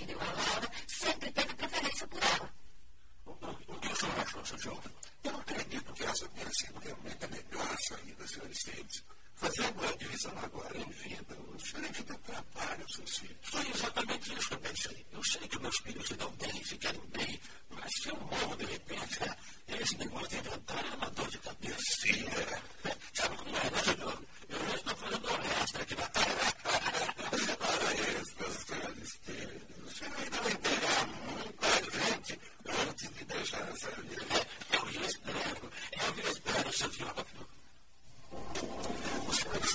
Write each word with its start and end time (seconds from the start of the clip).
filho, 0.00 0.18
a 0.20 0.24
Laura, 0.24 0.70
sempre 0.86 1.30
teve 1.32 1.54
preferência 1.54 2.06
por 2.06 2.22
ela. 2.22 2.54
O, 3.26 3.74
que 3.80 3.92
o 3.92 3.96
senhor 3.96 4.20
achou, 4.20 4.44
Sr. 4.44 4.58
jovem? 4.58 4.92
Eu 5.24 5.36
acredito 5.36 5.92
que 5.92 6.04
essa 6.04 6.28
tenha 6.28 6.50
sido 6.52 6.78
realmente 6.80 7.24
a 7.24 7.26
é 7.26 7.30
melhor 7.30 7.76
saída, 7.88 8.26
Sr. 8.26 8.48
Vicente. 8.48 9.04
Fazendo 9.34 9.86
a 9.86 9.96
divisão 9.96 10.38
agora 10.38 10.76
em 10.76 10.90
vida, 10.90 11.36
o 11.54 11.60
senhor 11.60 11.84
evita 11.84 12.14
atrapalha 12.14 12.84
os 12.84 12.96
seus 12.96 13.18
filhos. 13.18 13.36
Foi 13.42 13.70
exatamente 13.70 14.34
isso 14.34 14.48
que 14.48 14.54
eu 14.54 14.60
pensei. 14.60 14.99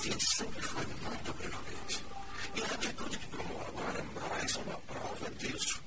assim 0.09 0.20
sempre 0.20 0.61
foi 0.61 0.86
muito 0.86 1.34
prevalente. 1.34 2.03
E 2.56 2.61
a 2.61 2.66
atitude 2.66 3.17
que 3.17 3.28
tomou 3.28 3.61
agora 3.61 4.00
é 4.00 4.30
mais 4.30 4.56
uma 4.58 4.78
prova 4.81 5.31
disso. 5.31 5.81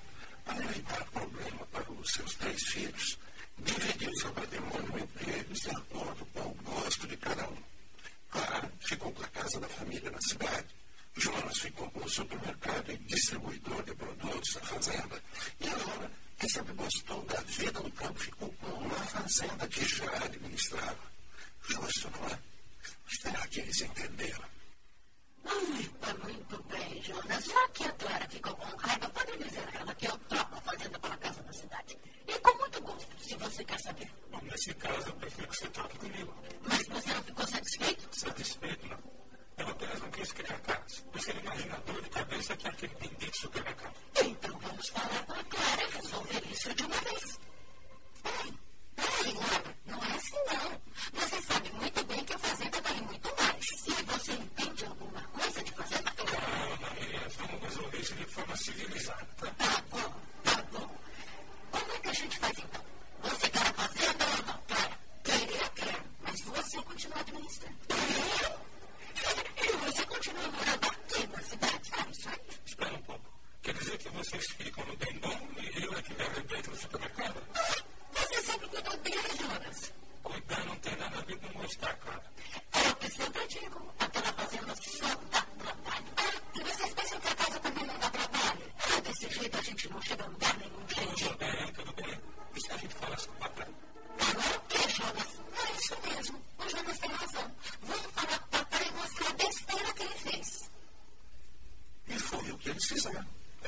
Para 0.45 0.65
evitar 0.65 1.05
problema 1.11 1.67
para 1.67 1.93
os 1.93 2.13
seus 2.13 2.35
três 2.35 2.63
filhos, 2.65 3.19
dividiu 3.59 4.17
seu 4.17 4.33
patrimônio 4.33 4.99
entre 4.99 5.31
eles 5.31 5.61
de 5.61 5.71
acordo 5.71 6.27
com 6.27 6.41
o 6.41 6.55
gosto 6.65 7.07
de 7.07 7.17
cada 7.17 7.49
um. 7.49 7.57
Clara 8.31 8.73
ficou 8.81 9.13
com 9.13 9.23
a 9.23 9.29
casa 9.29 9.61
da 9.61 9.69
família 9.69 10.11
na 10.11 10.21
cidade, 10.21 10.67
Jonas 11.17 11.59
ficou 11.59 11.91
com 11.91 12.05
o 12.05 12.11
supermercado 12.11 12.91
e 12.91 12.97
distribuidor 12.99 13.83
de 13.85 13.95
produtos 13.95 14.55
da 14.55 14.61
fazenda, 14.63 15.23
e 15.61 15.69
agora, 15.69 16.11
que 16.39 16.49
sempre 16.49 16.73
gostou 16.75 17.23
da 17.25 17.41
vida 17.43 17.81
no 17.81 17.91
campo, 17.93 18.19
ficou 18.21 18.53
com 18.55 18.67
uma 18.67 19.05
fazenda 19.07 19.67
que 19.69 19.85
já 19.85 20.11
administrava. 20.25 20.99
Justo, 21.69 22.11
não 22.11 22.29
é? 22.29 22.39
Mas 23.05 23.19
será 23.21 23.47
que 23.49 23.61
eles 23.61 23.81
entenderam? 23.81 24.45
Muito, 25.45 25.95
tá 25.99 26.15
muito 26.15 26.63
bem, 26.65 27.03
Jonas. 27.03 27.45
Já 27.45 27.69
que 27.69 27.85
a 27.85 27.93
Clara 27.93 28.29
ficou 28.29 28.55
com 28.57 28.77
raiva, 28.77 29.09
pode 29.11 29.39
dizer 29.39 29.69
a 29.69 29.79
ela 29.81 29.95
que 29.95 30.07
eu 30.07 30.19
troco 30.19 30.55
a 30.57 30.61
fazenda 30.61 30.99
pela 30.99 31.17
casa 31.17 31.43
da 31.43 31.53
cidade. 31.53 31.99
E 32.27 32.39
com 32.41 32.59
muito 32.59 32.81
gosto, 32.83 33.25
se 33.25 33.35
você 33.37 33.65
quer 33.65 33.81
saber. 33.81 34.11
Bom, 34.31 34.41
nesse 34.43 34.75
caso, 34.75 35.09
eu 35.09 35.15
prefiro 35.15 35.49
que 35.49 35.57
você 35.57 35.69
troque 35.69 35.99
comigo. 35.99 36.35
Mas 36.63 36.87
você 36.89 37.15
não 37.15 37.23
ficou 37.23 37.47
satisfeito? 37.47 38.09
Satisfeito, 38.19 38.87
não. 38.87 38.99
Eu 39.59 39.69
apenas 39.69 40.01
não 40.01 40.11
quis 40.11 40.33
criar 40.33 40.61
caras, 40.61 41.05
imagina 41.43 41.75
a 41.75 41.79
dor 41.79 42.01
de 42.03 42.11
cabeça 42.11 42.57
que 42.57 42.69
aquele 42.69 42.95
pendente 42.95 43.39
supermercado. 43.39 43.95
Então 44.25 44.59
vamos 44.59 44.89
falar 44.89 45.25
com 45.27 45.33
a 45.33 45.45
Clara 45.45 45.83
e 45.83 45.97
resolver 45.97 46.43
isso 46.53 46.75
de 46.75 46.83
uma 46.85 46.97
vez. 47.01 47.41
Nasıl 58.51 58.73
yemeyeceğim? 58.73 59.21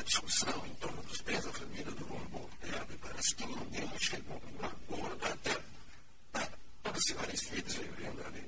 a 0.00 0.02
discussão 0.02 0.66
em 0.66 0.74
torno 0.76 1.02
dos 1.02 1.20
pés 1.20 1.44
da 1.44 1.52
família 1.52 1.84
do 1.92 2.08
Lombo 2.08 2.50
Terra, 2.60 2.86
parece 3.02 3.34
que 3.34 3.46
ninguém 3.46 3.98
chegou 3.98 4.40
a 4.42 4.64
um 4.64 4.66
acordo 4.66 5.26
até 5.26 5.60
para 6.32 6.96
as 6.96 7.04
senhoras 7.04 7.42
eu 7.42 7.92
vivendo 7.92 8.26
ali. 8.26 8.46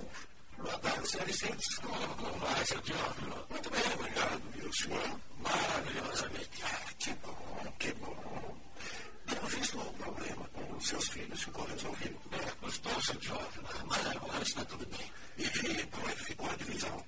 Boa 0.57 0.79
tarde, 0.79 1.11
senhoras 1.11 1.37
senhores, 1.37 1.77
como 1.77 2.39
vai, 2.39 2.65
seu 2.65 2.81
Diófilo? 2.81 3.47
Muito 3.51 3.71
bem, 3.71 3.93
obrigado, 3.93 4.43
viu, 4.55 4.73
senhor? 4.73 5.03
É 5.05 5.43
maravilhosamente. 5.43 6.63
Ah, 6.65 6.93
que 6.99 7.13
bom, 7.15 7.75
que 7.79 7.93
bom. 7.95 8.57
Eu 9.29 9.49
fiz 9.49 9.71
com 9.73 9.79
o 9.81 9.93
problema 9.95 10.49
com 10.49 10.77
os 10.77 10.89
seus 10.89 11.09
filhos, 11.09 11.43
ficou 11.43 11.65
resolvido. 11.67 12.19
Né? 12.31 12.39
É, 12.47 12.51
custou, 12.65 13.03
seu 13.03 13.17
Diófilo, 13.17 13.69
mas 13.87 14.07
agora 14.07 14.43
está 14.43 14.65
tudo 14.65 14.87
bem. 14.87 15.13
E 15.37 15.87
como 15.89 16.09
é 16.09 16.15
que 16.15 16.25
ficou 16.25 16.51
a 16.51 16.57
divisão? 16.57 17.05